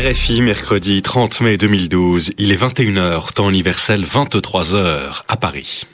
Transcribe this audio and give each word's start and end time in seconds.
RFI, 0.00 0.42
mercredi 0.42 1.02
30 1.02 1.40
mai 1.40 1.56
2012, 1.56 2.30
il 2.38 2.52
est 2.52 2.56
21h, 2.56 3.32
temps 3.32 3.50
universel 3.50 4.04
23h 4.04 5.22
à 5.26 5.36
Paris. 5.36 5.86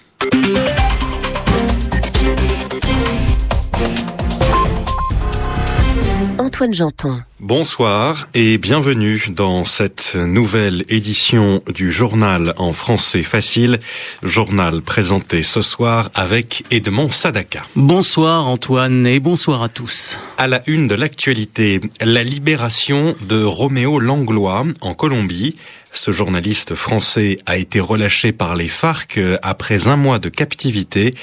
Antoine 6.65 6.75
Janton. 6.75 7.23
Bonsoir 7.41 8.29
et 8.33 8.57
bienvenue 8.57 9.23
dans 9.29 9.67
cette 9.67 10.15
nouvelle 10.15 10.87
édition 10.89 11.61
du 11.69 11.93
journal 11.93 12.55
en 12.57 12.73
français 12.73 13.23
facile, 13.23 13.81
journal 14.23 14.81
présenté 14.81 15.43
ce 15.43 15.61
soir 15.61 16.11
avec 16.15 16.65
Edmond 16.71 17.11
Sadaka. 17.11 17.65
Bonsoir 17.77 18.47
Antoine 18.47 19.07
et 19.07 19.21
bonsoir 19.21 19.63
à 19.63 19.69
tous. 19.69 20.17
À 20.39 20.47
la 20.47 20.63
une 20.67 20.89
de 20.89 20.95
l'actualité, 20.95 21.83
la 22.01 22.23
libération 22.23 23.15
de 23.29 23.43
Roméo 23.43 24.01
Langlois 24.01 24.65
en 24.81 24.95
Colombie. 24.95 25.57
Ce 25.95 26.11
journaliste 26.11 26.75
français 26.75 27.39
a 27.47 27.57
été 27.57 27.79
relâché 27.79 28.33
par 28.33 28.57
les 28.57 28.67
FARC 28.67 29.21
après 29.43 29.87
un 29.87 29.97
mois 29.97 30.19
de 30.19 30.29
captivité. 30.29 31.15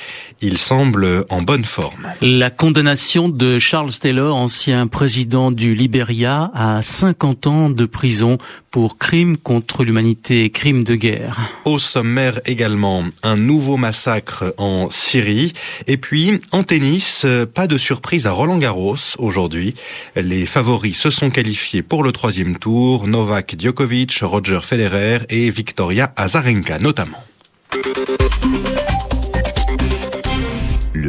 Il 0.42 0.58
semble 0.58 1.26
en 1.30 1.42
bonne 1.42 1.66
forme. 1.66 2.08
La 2.22 2.50
condamnation 2.50 3.28
de 3.28 3.60
Charles 3.60 3.92
Taylor, 3.92 4.36
ancien 4.36 4.88
président 4.88 5.52
du 5.52 5.76
Libéria, 5.76 6.52
à 6.56 6.82
50 6.82 7.48
ans 7.48 7.70
de 7.70 7.86
prison 7.86 8.38
pour 8.72 8.98
crimes 8.98 9.36
contre 9.36 9.84
l'humanité 9.84 10.46
et 10.46 10.50
crimes 10.50 10.86
de 10.86 10.96
guerre. 10.96 11.38
Au 11.66 11.78
sommaire 11.78 12.40
également, 12.46 13.04
un 13.22 13.36
nouveau 13.36 13.76
massacre 13.76 14.54
en 14.58 14.90
Syrie. 14.90 15.52
Et 15.88 15.98
puis, 15.98 16.40
en 16.54 16.64
tennis, 16.64 17.26
pas 17.54 17.68
de 17.68 17.78
surprise 17.78 18.26
à 18.28 18.32
Roland 18.32 18.58
Garros 18.58 18.96
aujourd'hui. 19.18 19.76
Les 20.16 20.46
favoris 20.46 20.98
se 20.98 21.10
sont 21.10 21.30
qualifiés 21.30 21.82
pour 21.82 22.02
le 22.02 22.14
troisième 22.14 22.58
tour. 22.58 23.08
Novak 23.08 23.56
Djokovic, 23.60 24.20
Roger 24.22 24.61
Federer 24.62 25.20
et 25.30 25.50
Victoria 25.50 26.14
Azarenka 26.16 26.80
notamment. 26.80 27.24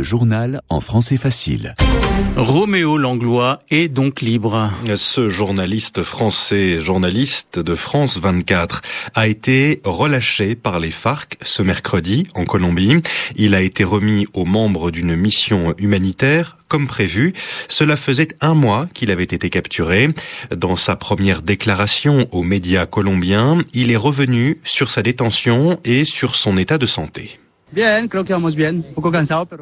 Le 0.02 0.08
journal 0.08 0.62
en 0.68 0.80
français 0.80 1.16
facile. 1.16 1.76
Roméo 2.34 2.98
Langlois 2.98 3.60
est 3.70 3.86
donc 3.86 4.20
libre. 4.20 4.68
Ce 4.96 5.28
journaliste 5.28 6.02
français, 6.02 6.80
journaliste 6.80 7.60
de 7.60 7.76
France 7.76 8.18
24, 8.18 8.82
a 9.14 9.28
été 9.28 9.80
relâché 9.84 10.56
par 10.56 10.80
les 10.80 10.90
FARC 10.90 11.38
ce 11.40 11.62
mercredi 11.62 12.26
en 12.34 12.44
Colombie. 12.44 12.96
Il 13.36 13.54
a 13.54 13.60
été 13.60 13.84
remis 13.84 14.26
aux 14.34 14.44
membres 14.44 14.90
d'une 14.90 15.14
mission 15.14 15.72
humanitaire 15.78 16.58
comme 16.66 16.88
prévu. 16.88 17.32
Cela 17.68 17.94
faisait 17.94 18.34
un 18.40 18.54
mois 18.54 18.88
qu'il 18.92 19.12
avait 19.12 19.22
été 19.22 19.50
capturé. 19.50 20.08
Dans 20.50 20.74
sa 20.74 20.96
première 20.96 21.42
déclaration 21.42 22.26
aux 22.32 22.42
médias 22.42 22.86
colombiens, 22.86 23.58
il 23.72 23.92
est 23.92 23.96
revenu 23.96 24.58
sur 24.64 24.90
sa 24.90 25.02
détention 25.02 25.78
et 25.84 26.04
sur 26.04 26.34
son 26.34 26.56
état 26.56 26.78
de 26.78 26.86
santé. 26.86 27.38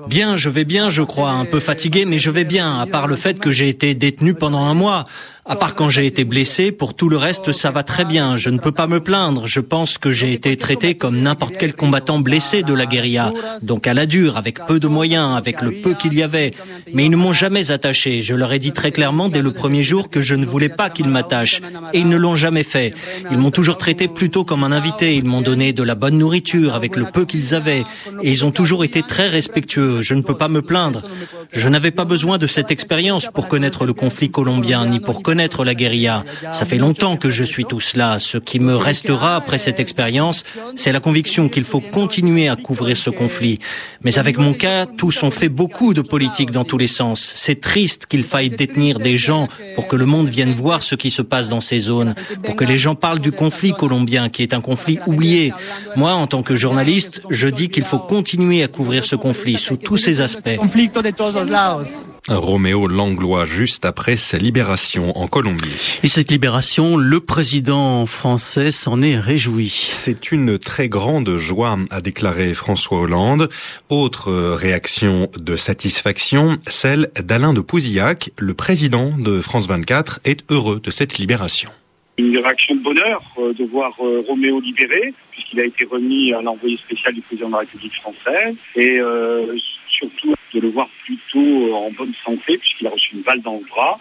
Bien, 0.09 0.37
je 0.37 0.49
vais 0.49 0.65
bien, 0.65 0.91
je 0.91 1.03
crois, 1.03 1.31
un 1.31 1.45
peu 1.45 1.61
fatigué, 1.61 2.05
mais 2.05 2.19
je 2.19 2.31
vais 2.31 2.45
bien, 2.45 2.81
à 2.81 2.87
part 2.87 3.07
le 3.07 3.17
fait 3.17 3.39
que 3.39 3.51
j'ai 3.51 3.69
été 3.69 3.95
détenu 3.95 4.35
pendant 4.35 4.65
un 4.65 4.75
mois. 4.75 5.07
À 5.51 5.57
part 5.57 5.75
quand 5.75 5.89
j'ai 5.89 6.07
été 6.07 6.23
blessé, 6.23 6.71
pour 6.71 6.95
tout 6.95 7.09
le 7.09 7.17
reste, 7.17 7.51
ça 7.51 7.73
va 7.73 7.83
très 7.83 8.05
bien. 8.05 8.37
Je 8.37 8.51
ne 8.51 8.59
peux 8.61 8.71
pas 8.71 8.87
me 8.87 9.01
plaindre. 9.01 9.49
Je 9.49 9.59
pense 9.59 9.99
que 9.99 10.13
j'ai 10.13 10.33
été 10.33 10.57
traité 10.57 10.95
comme 10.95 11.21
n'importe 11.21 11.57
quel 11.59 11.75
combattant 11.75 12.21
blessé 12.21 12.63
de 12.63 12.73
la 12.73 12.87
guérilla. 12.87 13.33
Donc 13.61 13.89
à 13.89 13.93
la 13.93 14.07
dure, 14.07 14.37
avec 14.37 14.65
peu 14.69 14.79
de 14.79 14.87
moyens, 14.87 15.37
avec 15.37 15.61
le 15.61 15.73
peu 15.73 15.95
qu'il 15.95 16.15
y 16.15 16.23
avait. 16.23 16.53
Mais 16.95 17.07
ils 17.07 17.11
ne 17.11 17.17
m'ont 17.17 17.33
jamais 17.33 17.73
attaché. 17.73 18.21
Je 18.21 18.37
leur 18.37 18.53
ai 18.53 18.61
dit 18.61 18.71
très 18.71 18.93
clairement 18.93 19.29
dès 19.29 19.43
le 19.43 19.51
premier 19.51 19.83
jour 19.83 20.09
que 20.09 20.21
je 20.21 20.37
ne 20.37 20.47
voulais 20.47 20.69
pas 20.69 20.89
qu'ils 20.89 21.09
m'attachent. 21.09 21.61
Et 21.93 21.99
ils 21.99 22.09
ne 22.09 22.17
l'ont 22.17 22.37
jamais 22.37 22.63
fait. 22.63 22.95
Ils 23.33 23.39
m'ont 23.39 23.51
toujours 23.51 23.77
traité 23.77 24.07
plutôt 24.07 24.45
comme 24.45 24.63
un 24.63 24.71
invité. 24.71 25.17
Ils 25.17 25.25
m'ont 25.25 25.43
donné 25.43 25.73
de 25.73 25.83
la 25.83 25.97
bonne 25.97 26.17
nourriture 26.17 26.77
avec 26.77 26.95
le 26.95 27.07
peu 27.07 27.25
qu'ils 27.25 27.57
avaient. 27.57 27.85
Et 28.23 28.31
ils 28.31 28.45
ont 28.45 28.53
toujours 28.53 28.85
été 28.85 29.03
très 29.03 29.27
respectueux. 29.27 30.01
Je 30.01 30.15
ne 30.15 30.23
peux 30.23 30.37
pas 30.37 30.47
me 30.47 30.63
plaindre. 30.63 31.03
Je 31.51 31.69
n'avais 31.69 31.91
pas 31.91 32.05
besoin 32.05 32.39
de 32.39 32.47
cette 32.47 32.71
expérience 32.71 33.27
pour 33.35 33.49
connaître 33.49 33.85
le 33.85 33.95
conflit 33.95 34.31
colombien, 34.31 34.87
ni 34.87 35.01
pour 35.01 35.25
connaître 35.25 35.40
la 35.65 35.75
guérilla. 35.75 36.25
Ça 36.53 36.65
fait 36.65 36.79
longtemps 36.79 37.17
que 37.17 37.31
je 37.31 37.45
suis 37.45 37.65
tout 37.65 37.81
cela. 37.81 38.19
Ce 38.19 38.39
qui 38.39 38.61
me 38.61 38.77
restera 38.77 39.37
après 39.37 39.59
cette 39.59 39.81
expérience, 39.81 40.45
c'est 40.75 40.93
la 40.93 41.01
conviction 41.01 41.49
qu'il 41.49 41.65
faut 41.65 41.81
continuer 41.81 42.49
à 42.49 42.57
couvrir 42.57 42.97
ce 42.97 43.11
conflit. 43.11 43.59
Mais 44.03 44.19
avec 44.19 44.39
mon 44.39 44.53
cas, 44.53 44.87
tous 44.87 45.23
ont 45.23 45.31
fait 45.31 45.49
beaucoup 45.49 45.95
de 45.95 46.03
politique 46.03 46.51
dans 46.51 46.65
tous 46.65 46.79
les 46.79 46.87
sens. 46.87 47.33
C'est 47.35 47.61
triste 47.61 48.07
qu'il 48.07 48.25
faille 48.25 48.51
détenir 48.51 48.99
des 48.99 49.17
gens 49.17 49.49
pour 49.75 49.89
que 49.89 49.97
le 49.97 50.07
monde 50.07 50.29
vienne 50.29 50.53
voir 50.53 50.83
ce 50.83 50.95
qui 50.95 51.11
se 51.11 51.23
passe 51.23 51.49
dans 51.49 51.61
ces 51.61 51.79
zones, 51.79 52.15
pour 52.43 52.57
que 52.57 52.65
les 52.65 52.79
gens 52.79 52.95
parlent 52.95 53.21
du 53.21 53.33
conflit 53.33 53.73
colombien, 53.73 54.29
qui 54.29 54.43
est 54.43 54.55
un 54.55 54.61
conflit 54.61 54.99
oublié. 55.07 55.53
Moi, 55.97 56.13
en 56.13 56.27
tant 56.27 56.43
que 56.43 56.55
journaliste, 56.55 57.23
je 57.31 57.49
dis 57.49 57.69
qu'il 57.69 57.85
faut 57.85 57.99
continuer 57.99 58.63
à 58.63 58.69
couvrir 58.69 59.05
ce 59.05 59.17
conflit 59.17 59.57
sous 59.57 59.77
tous 59.77 59.97
ses 59.97 60.21
aspects. 60.21 60.59
Roméo 62.29 62.87
Langlois 62.87 63.47
juste 63.47 63.85
après 63.85 64.17
sa 64.17 64.39
libération 64.39 65.17
en 65.17 65.27
Colombie. 65.27 66.01
Et 66.03 66.09
cette 66.09 66.31
libération, 66.31 66.97
le 66.97 67.21
président 67.21 68.07
français 68.07 68.71
s'en 68.71 69.03
est 69.03 69.19
réjoui. 69.19 69.69
C'est 69.71 70.33
une 70.33 70.59
très 70.59 70.89
grande 70.89 71.37
joie, 71.39 71.79
a 71.91 72.01
déclaré 72.01 72.55
François 72.55 73.01
Hollande. 73.01 73.49
Autre 73.89 74.33
réaction 74.55 75.31
de 75.39 75.57
satisfaction, 75.57 76.59
celle 76.67 77.11
d'Alain 77.23 77.53
de 77.53 77.61
Pouzillac, 77.61 78.31
le 78.39 78.55
président 78.55 79.13
de 79.19 79.41
France 79.41 79.69
24, 79.69 80.21
est 80.25 80.51
heureux 80.51 80.81
de 80.81 80.91
cette 80.91 81.19
libération. 81.19 81.71
Une 82.19 82.37
réaction 82.37 82.75
de 82.75 82.83
bonheur 82.83 83.23
euh, 83.39 83.55
de 83.55 83.65
voir 83.65 83.95
euh, 84.01 84.23
Roméo 84.27 84.61
libéré, 84.61 85.15
puisqu'il 85.31 85.61
a 85.61 85.65
été 85.65 85.87
remis 85.87 86.35
à 86.35 86.43
l'envoyé 86.43 86.77
spécial 86.77 87.15
du 87.15 87.23
président 87.23 87.47
de 87.47 87.53
la 87.53 87.59
République 87.61 87.95
française, 87.95 88.57
et 88.77 88.99
euh, 88.99 89.57
surtout 89.89 90.35
de 90.53 90.61
le 90.61 90.69
voir 90.69 90.89
plutôt 91.05 91.75
en 91.75 91.91
bonne 91.91 92.15
santé, 92.25 92.59
puisqu'il 92.59 92.87
a 92.87 92.91
reçu 92.91 93.15
une 93.15 93.23
balle 93.23 93.41
dans 93.43 93.59
le 93.59 93.67
bras, 93.69 93.99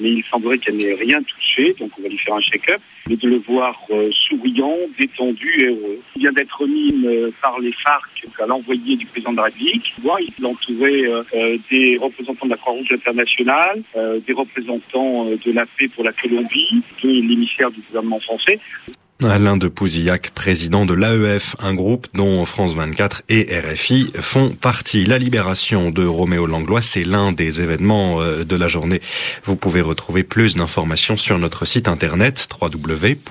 mais 0.00 0.10
il 0.10 0.24
semblerait 0.30 0.58
qu'elle 0.58 0.76
n'ait 0.76 0.94
rien 0.94 1.22
touché, 1.22 1.74
donc 1.78 1.90
on 1.98 2.02
va 2.02 2.08
lui 2.08 2.18
faire 2.18 2.34
un 2.34 2.40
check-up, 2.40 2.80
mais 3.08 3.16
de 3.16 3.28
le 3.28 3.38
voir 3.38 3.78
euh, 3.90 4.10
souriant, 4.12 4.76
détendu 4.98 5.60
et 5.60 5.66
heureux. 5.66 6.00
Il 6.16 6.22
vient 6.22 6.32
d'être 6.32 6.56
remis 6.60 7.02
euh, 7.04 7.30
par 7.40 7.58
les 7.60 7.72
FARC 7.72 8.08
à 8.40 8.46
l'envoyé 8.46 8.96
du 8.96 9.06
président 9.06 9.32
de 9.32 9.36
la 9.38 9.44
République. 9.44 9.94
Il 10.38 10.46
entourait 10.46 11.04
euh, 11.04 11.58
des 11.70 11.98
représentants 11.98 12.46
de 12.46 12.50
la 12.50 12.56
Croix-Rouge 12.56 12.92
internationale, 12.92 13.82
des 13.94 14.32
représentants 14.32 15.26
de 15.26 15.52
la 15.52 15.66
paix 15.66 15.88
pour 15.88 16.04
la 16.04 16.12
Colombie, 16.12 16.82
de 17.02 17.08
l'émissaire 17.08 17.70
du 17.70 17.80
gouvernement 17.80 18.20
français. 18.20 18.58
Alain 19.24 19.56
de 19.56 19.68
Pouzillac, 19.68 20.30
président 20.30 20.86
de 20.86 20.94
l'AEF, 20.94 21.56
un 21.60 21.74
groupe 21.74 22.06
dont 22.14 22.44
France 22.44 22.74
24 22.74 23.22
et 23.28 23.48
RFI 23.58 24.12
font 24.20 24.50
partie. 24.50 25.04
La 25.04 25.18
libération 25.18 25.90
de 25.90 26.04
Roméo 26.04 26.46
Langlois, 26.46 26.82
c'est 26.82 27.04
l'un 27.04 27.32
des 27.32 27.60
événements 27.60 28.20
de 28.22 28.56
la 28.56 28.68
journée. 28.68 29.00
Vous 29.44 29.56
pouvez 29.56 29.80
retrouver 29.80 30.22
plus 30.22 30.56
d'informations 30.56 31.16
sur 31.16 31.38
notre 31.38 31.64
site 31.64 31.88
internet 31.88 32.48
www.rfi.fr. 32.60 33.22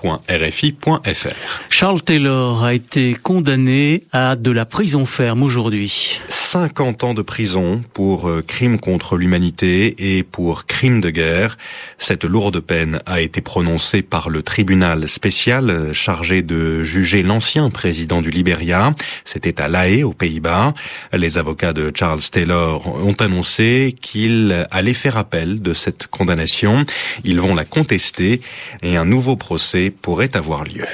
Charles 1.69 2.01
Taylor 2.01 2.63
a 2.63 2.73
été 2.73 3.15
condamné 3.21 4.03
à 4.11 4.35
de 4.35 4.51
la 4.51 4.65
prison 4.65 5.05
ferme 5.05 5.43
aujourd'hui. 5.43 6.19
50 6.29 7.03
ans 7.03 7.13
de 7.13 7.21
prison 7.21 7.81
pour 7.93 8.27
euh, 8.27 8.41
crimes 8.45 8.79
contre 8.79 9.15
l'humanité 9.15 10.17
et 10.17 10.23
pour 10.23 10.65
crimes 10.65 10.99
de 10.99 11.09
guerre. 11.09 11.57
Cette 11.97 12.25
lourde 12.25 12.59
peine 12.59 12.99
a 13.05 13.21
été 13.21 13.41
prononcée 13.41 14.01
par 14.01 14.29
le 14.29 14.43
tribunal 14.43 15.07
spécial 15.07 15.71
chargé 15.93 16.41
de 16.41 16.83
juger 16.83 17.23
l'ancien 17.23 17.69
président 17.69 18.21
du 18.21 18.29
Libéria. 18.29 18.91
C'était 19.25 19.61
à 19.61 19.67
La 19.67 19.89
Haye, 19.89 20.03
aux 20.03 20.13
Pays-Bas. 20.13 20.73
Les 21.13 21.37
avocats 21.37 21.73
de 21.73 21.91
Charles 21.95 22.21
Taylor 22.31 22.87
ont 23.05 23.15
annoncé 23.19 23.95
qu'ils 24.01 24.65
allaient 24.71 24.93
faire 24.93 25.17
appel 25.17 25.61
de 25.61 25.73
cette 25.73 26.07
condamnation. 26.07 26.85
Ils 27.23 27.39
vont 27.39 27.55
la 27.55 27.65
contester 27.65 28.41
et 28.81 28.97
un 28.97 29.05
nouveau 29.05 29.35
procès 29.35 29.89
pourrait 29.89 30.35
avoir 30.35 30.63
lieu. 30.63 30.85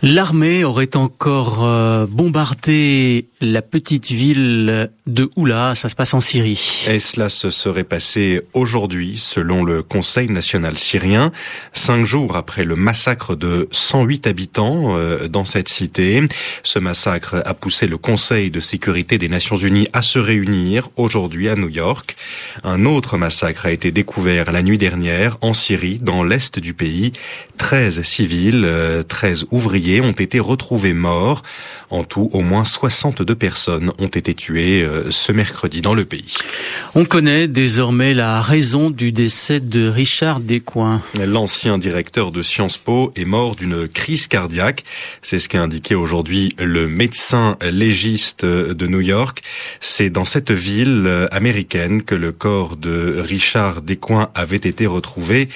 L'armée 0.00 0.62
aurait 0.62 0.94
encore 0.94 1.64
euh, 1.64 2.06
bombardé 2.06 3.26
la 3.40 3.62
petite 3.62 4.12
ville 4.12 4.90
de 5.08 5.30
Oula, 5.34 5.74
ça 5.74 5.88
se 5.88 5.96
passe 5.96 6.14
en 6.14 6.20
Syrie. 6.20 6.84
Et 6.88 7.00
cela 7.00 7.28
se 7.28 7.50
serait 7.50 7.82
passé 7.82 8.42
aujourd'hui, 8.52 9.16
selon 9.16 9.64
le 9.64 9.82
Conseil 9.82 10.28
national 10.28 10.78
syrien, 10.78 11.32
cinq 11.72 12.04
jours 12.04 12.36
après 12.36 12.62
le 12.62 12.76
massacre 12.76 13.34
de 13.34 13.68
108 13.72 14.07
habitants 14.24 14.96
euh, 14.96 15.28
dans 15.28 15.44
cette 15.44 15.68
cité. 15.68 16.22
Ce 16.62 16.78
massacre 16.78 17.42
a 17.44 17.54
poussé 17.54 17.86
le 17.86 17.96
Conseil 17.96 18.50
de 18.50 18.60
sécurité 18.60 19.16
des 19.16 19.28
Nations 19.28 19.56
Unies 19.56 19.88
à 19.92 20.02
se 20.02 20.18
réunir 20.18 20.90
aujourd'hui 20.96 21.48
à 21.48 21.56
New 21.56 21.68
York. 21.68 22.16
Un 22.62 22.84
autre 22.84 23.16
massacre 23.16 23.66
a 23.66 23.72
été 23.72 23.90
découvert 23.90 24.52
la 24.52 24.62
nuit 24.62 24.78
dernière 24.78 25.38
en 25.40 25.52
Syrie, 25.52 25.98
dans 25.98 26.22
l'est 26.22 26.58
du 26.58 26.74
pays. 26.74 27.12
13 27.56 28.02
civils, 28.02 28.68
13 29.08 29.46
ouvriers 29.50 29.78
meurtriers 29.78 30.00
ont 30.00 30.12
été 30.12 30.40
retrouvés 30.40 30.94
morts. 30.94 31.42
En 31.90 32.04
tout, 32.04 32.28
au 32.32 32.42
moins 32.42 32.64
62 32.64 33.34
personnes 33.34 33.92
ont 33.98 34.08
été 34.08 34.34
tuées 34.34 34.82
euh, 34.82 35.10
ce 35.10 35.32
mercredi 35.32 35.80
dans 35.80 35.94
le 35.94 36.04
pays. 36.04 36.34
On 36.94 37.06
connaît 37.06 37.48
désormais 37.48 38.12
la 38.12 38.42
raison 38.42 38.90
du 38.90 39.10
décès 39.10 39.60
de 39.60 39.88
Richard 39.88 40.40
Descoings. 40.40 41.00
L'ancien 41.18 41.78
directeur 41.78 42.30
de 42.30 42.42
Sciences 42.42 42.76
Po 42.76 43.12
est 43.16 43.24
mort 43.24 43.56
d'une 43.56 43.88
crise 43.98 44.28
cardiaque. 44.28 44.84
C'est 45.22 45.40
ce 45.40 45.48
qu'a 45.48 45.60
indiqué 45.60 45.96
aujourd'hui 45.96 46.54
le 46.58 46.86
médecin 46.86 47.56
légiste 47.60 48.44
de 48.44 48.86
New 48.86 49.00
York. 49.00 49.42
C'est 49.80 50.08
dans 50.08 50.24
cette 50.24 50.52
ville 50.52 51.04
euh, 51.06 51.26
américaine 51.32 52.04
que 52.04 52.14
le 52.14 52.30
corps 52.30 52.76
de 52.76 53.16
Richard 53.18 53.82
Descoings 53.82 54.30
avait 54.36 54.56
été 54.56 54.86
retrouvé 54.86 55.48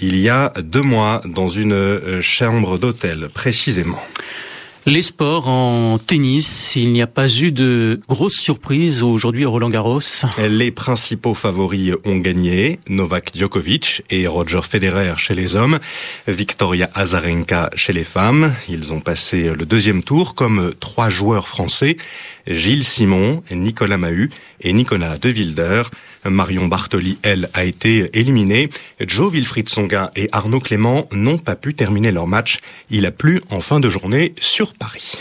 il 0.00 0.16
y 0.16 0.28
a 0.28 0.52
deux 0.62 0.82
mois 0.82 1.20
dans 1.24 1.48
une 1.48 1.72
euh, 1.72 2.20
chambre 2.20 2.78
d'hôtel 2.78 3.28
précisément. 3.34 4.02
Les 4.88 5.02
sports 5.02 5.48
en 5.48 5.98
tennis, 5.98 6.74
il 6.74 6.94
n'y 6.94 7.02
a 7.02 7.06
pas 7.06 7.28
eu 7.28 7.52
de 7.52 8.00
grosses 8.08 8.38
surprises 8.38 9.02
aujourd'hui 9.02 9.44
au 9.44 9.50
Roland 9.50 9.68
Garros. 9.68 10.00
Les 10.38 10.70
principaux 10.70 11.34
favoris 11.34 11.92
ont 12.06 12.16
gagné, 12.16 12.80
Novak 12.88 13.32
Djokovic 13.36 14.02
et 14.08 14.26
Roger 14.26 14.62
Federer 14.62 15.12
chez 15.18 15.34
les 15.34 15.56
hommes, 15.56 15.78
Victoria 16.26 16.88
Azarenka 16.94 17.68
chez 17.74 17.92
les 17.92 18.02
femmes. 18.02 18.54
Ils 18.66 18.94
ont 18.94 19.00
passé 19.00 19.50
le 19.54 19.66
deuxième 19.66 20.02
tour 20.02 20.34
comme 20.34 20.72
trois 20.80 21.10
joueurs 21.10 21.48
français, 21.48 21.98
Gilles 22.46 22.84
Simon, 22.84 23.42
Nicolas 23.50 23.98
Mahut 23.98 24.30
et 24.62 24.72
Nicolas 24.72 25.18
De 25.18 25.28
Wilder. 25.28 25.82
Marion 26.30 26.66
Bartoli, 26.66 27.18
elle, 27.22 27.48
a 27.54 27.64
été 27.64 28.10
éliminée. 28.18 28.68
Joe 29.00 29.32
Wilfried 29.32 29.68
Songa 29.68 30.10
et 30.16 30.28
Arnaud 30.32 30.60
Clément 30.60 31.08
n'ont 31.12 31.38
pas 31.38 31.56
pu 31.56 31.74
terminer 31.74 32.12
leur 32.12 32.26
match. 32.26 32.58
Il 32.90 33.06
a 33.06 33.10
plu 33.10 33.40
en 33.50 33.60
fin 33.60 33.80
de 33.80 33.90
journée 33.90 34.34
sur 34.40 34.74
Paris. 34.74 35.18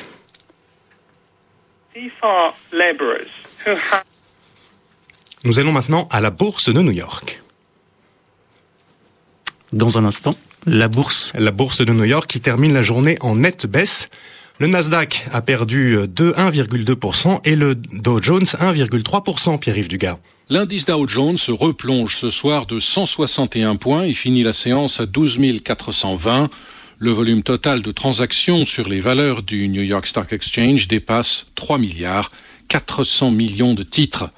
Nous 5.44 5.60
allons 5.60 5.72
maintenant 5.72 6.08
à 6.12 6.22
la 6.22 6.30
bourse 6.30 6.74
de 6.74 6.82
New 6.82 6.92
York. 6.92 7.42
Dans 9.74 9.98
un 9.98 10.06
instant, 10.06 10.36
la 10.66 10.88
bourse. 10.88 11.34
La 11.36 11.52
bourse 11.52 11.82
de 11.82 11.92
New 11.92 12.06
York 12.06 12.28
qui 12.28 12.42
termine 12.42 12.74
la 12.74 12.82
journée 12.82 13.18
en 13.22 13.36
nette 13.36 13.66
baisse. 13.66 14.10
Le 14.60 14.68
Nasdaq 14.68 15.28
a 15.34 15.42
perdu 15.42 15.98
de 16.08 16.32
1,2% 16.32 17.42
et 17.46 17.56
le 17.56 17.76
Dow 17.76 18.22
Jones 18.22 18.44
1,3%, 18.44 19.60
Pierre-Yves 19.60 19.88
Dugas. 19.88 20.18
L'indice 20.50 20.86
Dow 20.86 21.06
Jones 21.10 21.38
se 21.38 21.52
replonge 21.52 22.16
ce 22.16 22.30
soir 22.30 22.66
de 22.68 22.80
161 22.80 23.76
points 23.76 24.04
et 24.04 24.14
finit 24.14 24.44
la 24.44 24.54
séance 24.54 25.02
à 25.02 25.06
12 25.06 25.40
420. 25.62 26.50
Le 27.00 27.12
volume 27.12 27.44
total 27.44 27.82
de 27.82 27.92
transactions 27.92 28.66
sur 28.66 28.88
les 28.88 29.02
valeurs 29.02 29.44
du 29.44 29.68
New 29.68 29.82
York 29.82 30.08
Stock 30.08 30.32
Exchange 30.32 30.88
dépasse 30.88 31.48
3 31.56 31.80
milliards 31.80 32.32
400 32.70 33.32
millions 33.32 33.74
de 33.74 33.84
titres. 33.84 34.32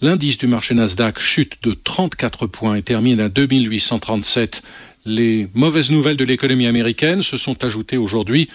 L'indice 0.00 0.38
du 0.38 0.46
marché 0.46 0.74
Nasdaq 0.74 1.20
chute 1.20 1.58
de 1.62 1.74
34 1.74 2.46
points 2.46 2.76
et 2.76 2.82
termine 2.82 3.20
à 3.20 3.28
2837. 3.28 4.62
Les 5.04 5.48
mauvaises 5.52 5.90
nouvelles 5.90 6.16
de 6.16 6.24
l'économie 6.24 6.66
américaine 6.66 7.22
se 7.22 7.36
sont 7.36 7.62
ajoutées 7.64 7.98
aujourd'hui 7.98 8.48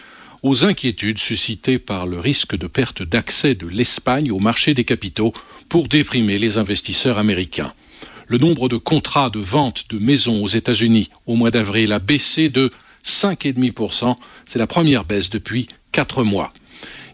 aux 0.43 0.65
inquiétudes 0.65 1.17
suscitées 1.17 1.79
par 1.79 2.07
le 2.07 2.19
risque 2.19 2.55
de 2.55 2.67
perte 2.67 3.03
d'accès 3.03 3.55
de 3.55 3.67
l'Espagne 3.67 4.31
au 4.31 4.39
marché 4.39 4.73
des 4.73 4.85
capitaux 4.85 5.33
pour 5.67 5.87
déprimer 5.87 6.39
les 6.39 6.57
investisseurs 6.57 7.17
américains. 7.17 7.73
Le 8.27 8.37
nombre 8.37 8.69
de 8.69 8.77
contrats 8.77 9.29
de 9.29 9.39
vente 9.39 9.85
de 9.89 9.99
maisons 9.99 10.43
aux 10.43 10.47
États-Unis 10.47 11.09
au 11.25 11.35
mois 11.35 11.51
d'avril 11.51 11.91
a 11.91 11.99
baissé 11.99 12.49
de 12.49 12.71
5,5%. 13.03 14.15
C'est 14.45 14.59
la 14.59 14.67
première 14.67 15.05
baisse 15.05 15.29
depuis 15.29 15.67
quatre 15.91 16.23
mois. 16.23 16.53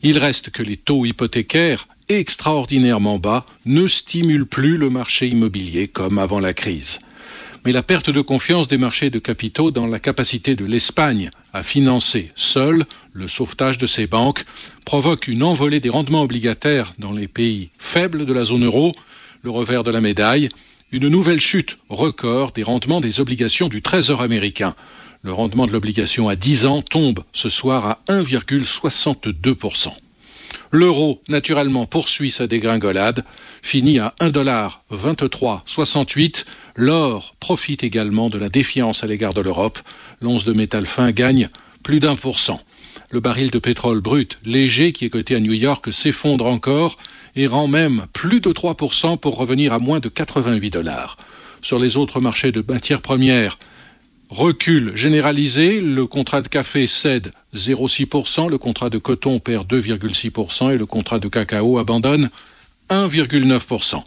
Il 0.03 0.17
reste 0.17 0.49
que 0.49 0.63
les 0.63 0.77
taux 0.77 1.05
hypothécaires 1.05 1.87
extraordinairement 2.09 3.17
bas 3.17 3.45
ne 3.65 3.87
stimulent 3.87 4.45
plus 4.45 4.77
le 4.77 4.89
marché 4.89 5.27
immobilier 5.27 5.87
comme 5.87 6.19
avant 6.19 6.39
la 6.39 6.53
crise 6.53 6.99
mais 7.65 7.71
la 7.71 7.81
perte 7.81 8.11
de 8.11 8.21
confiance 8.21 8.67
des 8.67 8.77
marchés 8.77 9.09
de 9.09 9.17
capitaux 9.17 9.71
dans 9.71 9.87
la 9.87 9.99
capacité 9.99 10.55
de 10.55 10.65
l'Espagne 10.65 11.31
à 11.51 11.63
financer 11.63 12.31
seule 12.35 12.85
le 13.11 13.27
sauvetage 13.27 13.79
de 13.79 13.87
ses 13.87 14.05
banques 14.05 14.45
provoque 14.85 15.27
une 15.27 15.41
envolée 15.41 15.79
des 15.79 15.89
rendements 15.89 16.21
obligataires 16.21 16.93
dans 16.99 17.11
les 17.11 17.27
pays 17.27 17.71
faibles 17.79 18.25
de 18.25 18.33
la 18.33 18.45
zone 18.45 18.65
euro, 18.65 18.95
le 19.41 19.49
revers 19.49 19.83
de 19.83 19.89
la 19.89 19.99
médaille, 19.99 20.49
une 20.91 21.07
nouvelle 21.07 21.39
chute 21.39 21.79
record 21.89 22.51
des 22.51 22.63
rendements 22.63 23.01
des 23.01 23.19
obligations 23.19 23.67
du 23.67 23.81
Trésor 23.81 24.21
américain. 24.21 24.75
Le 25.23 25.33
rendement 25.33 25.65
de 25.65 25.71
l'obligation 25.71 26.29
à 26.29 26.35
10 26.35 26.67
ans 26.67 26.81
tombe 26.83 27.23
ce 27.33 27.49
soir 27.49 27.85
à 27.87 27.99
1,62%. 28.09 29.91
L'euro, 30.71 31.21
naturellement, 31.27 31.85
poursuit 31.85 32.31
sa 32.31 32.47
dégringolade, 32.47 33.23
finit 33.61 33.99
à 33.99 34.15
1,2368 34.19 36.45
L'or 36.75 37.35
profite 37.39 37.83
également 37.83 38.29
de 38.29 38.37
la 38.37 38.49
défiance 38.49 39.03
à 39.03 39.07
l'égard 39.07 39.33
de 39.33 39.41
l'Europe. 39.41 39.79
L'once 40.21 40.43
de 40.43 40.51
métal 40.51 40.85
fin 40.85 41.11
gagne 41.11 41.49
plus 41.83 42.01
d'un 42.01 42.15
pour 42.15 42.39
cent. 42.39 42.59
Le 43.11 43.21
baril 43.21 43.49
de 43.49 43.59
pétrole 43.59 44.01
brut 44.01 44.39
léger 44.43 44.91
qui 44.91 45.05
est 45.05 45.09
coté 45.09 45.35
à 45.35 45.39
New 45.39 45.53
York 45.53 45.93
s'effondre 45.93 46.47
encore 46.47 46.97
et 47.35 47.47
rend 47.47 47.67
même 47.67 48.07
plus 48.11 48.41
de 48.41 48.51
3% 48.51 49.17
pour 49.17 49.37
revenir 49.37 49.71
à 49.71 49.79
moins 49.79 49.99
de 49.99 50.09
88 50.09 50.69
dollars. 50.69 51.17
Sur 51.61 51.79
les 51.79 51.95
autres 51.95 52.19
marchés 52.19 52.51
de 52.51 52.63
matières 52.67 53.01
premières, 53.01 53.57
recul 54.29 54.95
généralisé, 54.95 55.79
le 55.79 56.05
contrat 56.05 56.41
de 56.41 56.47
café 56.47 56.87
cède 56.87 57.31
0,6%, 57.55 58.49
le 58.49 58.57
contrat 58.57 58.89
de 58.89 58.97
coton 58.97 59.39
perd 59.39 59.67
2,6% 59.71 60.73
et 60.73 60.77
le 60.77 60.85
contrat 60.85 61.19
de 61.19 61.27
cacao 61.27 61.77
abandonne 61.77 62.29
1,9%. 62.89 64.03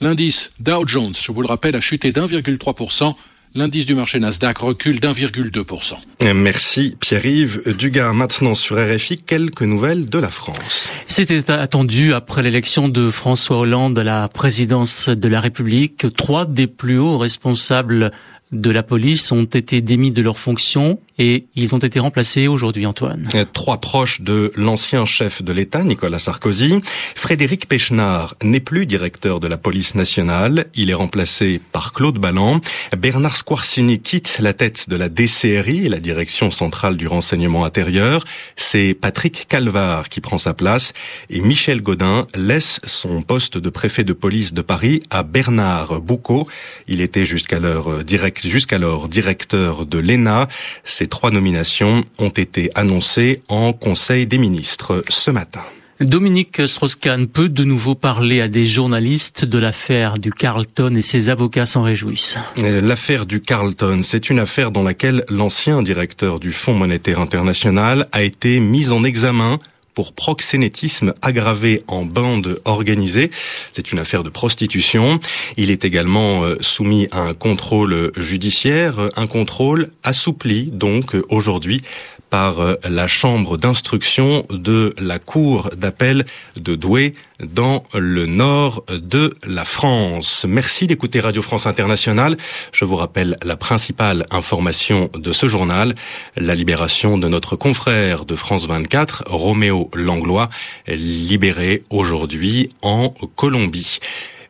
L'indice 0.00 0.52
Dow 0.60 0.86
Jones, 0.86 1.14
je 1.20 1.32
vous 1.32 1.42
le 1.42 1.48
rappelle, 1.48 1.74
a 1.74 1.80
chuté 1.80 2.12
d'1,3%. 2.12 3.14
L'indice 3.54 3.86
du 3.86 3.94
marché 3.94 4.20
Nasdaq 4.20 4.58
recule 4.58 5.00
d'1,2%. 5.00 5.94
Merci 6.34 6.96
Pierre-Yves 7.00 7.74
Dugas. 7.76 8.12
Maintenant 8.12 8.54
sur 8.54 8.76
RFI, 8.76 9.22
quelques 9.22 9.62
nouvelles 9.62 10.08
de 10.08 10.18
la 10.18 10.28
France. 10.28 10.90
C'était 11.08 11.50
attendu 11.50 12.12
après 12.12 12.42
l'élection 12.42 12.88
de 12.88 13.10
François 13.10 13.58
Hollande 13.58 13.98
à 13.98 14.04
la 14.04 14.28
présidence 14.28 15.08
de 15.08 15.28
la 15.28 15.40
République. 15.40 16.06
Trois 16.14 16.44
des 16.44 16.66
plus 16.66 16.98
hauts 16.98 17.16
responsables 17.16 18.12
de 18.52 18.70
la 18.70 18.82
police 18.82 19.30
ont 19.32 19.44
été 19.44 19.80
démis 19.80 20.10
de 20.10 20.22
leurs 20.22 20.38
fonctions 20.38 20.98
et 21.18 21.46
ils 21.56 21.74
ont 21.74 21.78
été 21.78 21.98
remplacés 21.98 22.46
aujourd'hui, 22.46 22.86
Antoine. 22.86 23.28
Trois 23.52 23.80
proches 23.80 24.20
de 24.20 24.52
l'ancien 24.54 25.04
chef 25.04 25.42
de 25.42 25.52
l'État, 25.52 25.82
Nicolas 25.82 26.18
Sarkozy. 26.18 26.80
Frédéric 27.14 27.68
Pechnard 27.68 28.36
n'est 28.42 28.60
plus 28.60 28.86
directeur 28.86 29.40
de 29.40 29.48
la 29.48 29.56
police 29.56 29.94
nationale. 29.94 30.66
Il 30.74 30.90
est 30.90 30.94
remplacé 30.94 31.60
par 31.72 31.92
Claude 31.92 32.18
Balland. 32.18 32.60
Bernard 32.96 33.36
Squarcini 33.36 34.00
quitte 34.00 34.38
la 34.38 34.52
tête 34.52 34.88
de 34.88 34.96
la 34.96 35.08
DCRI, 35.08 35.88
la 35.88 35.98
direction 35.98 36.50
centrale 36.50 36.96
du 36.96 37.08
renseignement 37.08 37.64
intérieur. 37.64 38.24
C'est 38.54 38.94
Patrick 38.94 39.48
Calvar 39.48 40.08
qui 40.08 40.20
prend 40.20 40.38
sa 40.38 40.54
place 40.54 40.92
et 41.30 41.40
Michel 41.40 41.82
Godin 41.82 42.26
laisse 42.36 42.80
son 42.84 43.22
poste 43.22 43.58
de 43.58 43.70
préfet 43.70 44.04
de 44.04 44.12
police 44.12 44.54
de 44.54 44.62
Paris 44.62 45.02
à 45.10 45.24
Bernard 45.24 46.00
Boucaud. 46.00 46.46
Il 46.86 47.00
était 47.00 47.24
jusqu'alors 47.24 48.04
direct, 48.04 48.46
jusqu'alors 48.46 49.08
directeur 49.08 49.84
de 49.84 49.98
l'ENA. 49.98 50.48
Ces 50.84 51.07
trois 51.08 51.30
nominations 51.30 52.02
ont 52.18 52.28
été 52.28 52.70
annoncées 52.74 53.42
en 53.48 53.72
Conseil 53.72 54.26
des 54.26 54.38
ministres 54.38 55.02
ce 55.08 55.30
matin. 55.30 55.62
Dominique 56.00 56.62
Strauss-Kahn 56.64 57.26
peut 57.26 57.48
de 57.48 57.64
nouveau 57.64 57.96
parler 57.96 58.40
à 58.40 58.46
des 58.46 58.66
journalistes 58.66 59.44
de 59.44 59.58
l'affaire 59.58 60.18
du 60.18 60.32
Carlton 60.32 60.94
et 60.94 61.02
ses 61.02 61.28
avocats 61.28 61.66
s'en 61.66 61.82
réjouissent. 61.82 62.38
Euh, 62.60 62.80
l'affaire 62.80 63.26
du 63.26 63.40
Carlton, 63.40 64.02
c'est 64.04 64.30
une 64.30 64.38
affaire 64.38 64.70
dans 64.70 64.84
laquelle 64.84 65.24
l'ancien 65.28 65.82
directeur 65.82 66.38
du 66.38 66.52
Fonds 66.52 66.74
monétaire 66.74 67.18
international 67.18 68.06
a 68.12 68.22
été 68.22 68.60
mis 68.60 68.92
en 68.92 69.02
examen 69.02 69.58
pour 69.98 70.12
proxénétisme 70.12 71.12
aggravé 71.22 71.82
en 71.88 72.04
bande 72.04 72.60
organisée. 72.64 73.32
C'est 73.72 73.90
une 73.90 73.98
affaire 73.98 74.22
de 74.22 74.30
prostitution. 74.30 75.18
Il 75.56 75.72
est 75.72 75.84
également 75.84 76.44
euh, 76.44 76.54
soumis 76.60 77.08
à 77.10 77.22
un 77.22 77.34
contrôle 77.34 78.12
judiciaire, 78.16 79.10
un 79.16 79.26
contrôle 79.26 79.90
assoupli 80.04 80.70
donc 80.72 81.16
aujourd'hui 81.30 81.82
par 82.30 82.60
euh, 82.60 82.74
la 82.88 83.06
chambre 83.06 83.56
d'instruction 83.56 84.44
de 84.50 84.94
la 84.98 85.18
cour 85.18 85.70
d'appel 85.76 86.26
de 86.56 86.74
Douai 86.74 87.14
dans 87.42 87.84
le 87.94 88.26
nord 88.26 88.84
de 88.88 89.32
la 89.46 89.64
France. 89.64 90.44
Merci 90.48 90.86
d'écouter 90.86 91.20
Radio 91.20 91.42
France 91.42 91.66
Internationale. 91.66 92.36
Je 92.72 92.84
vous 92.84 92.96
rappelle 92.96 93.36
la 93.44 93.56
principale 93.56 94.26
information 94.30 95.10
de 95.14 95.32
ce 95.32 95.46
journal, 95.46 95.94
la 96.36 96.54
libération 96.54 97.18
de 97.18 97.28
notre 97.28 97.56
confrère 97.56 98.24
de 98.24 98.34
France 98.34 98.66
24, 98.66 99.24
Roméo 99.26 99.90
Langlois, 99.94 100.50
libéré 100.86 101.82
aujourd'hui 101.90 102.70
en 102.82 103.14
Colombie. 103.36 104.00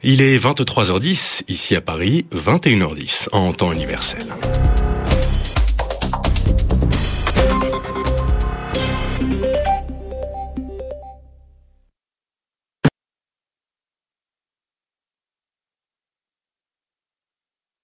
Il 0.03 0.23
est 0.23 0.39
23h10 0.39 1.43
ici 1.49 1.75
à 1.75 1.81
Paris, 1.81 2.25
21h10 2.33 3.29
en 3.33 3.53
temps 3.53 3.73
universel. 3.73 4.27